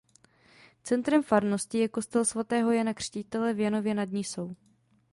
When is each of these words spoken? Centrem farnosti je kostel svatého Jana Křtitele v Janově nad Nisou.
Centrem 0.89 1.23
farnosti 1.23 1.77
je 1.77 1.87
kostel 1.87 2.25
svatého 2.25 2.71
Jana 2.71 2.93
Křtitele 2.93 3.53
v 3.53 3.59
Janově 3.59 3.93
nad 3.93 4.09
Nisou. 4.09 4.55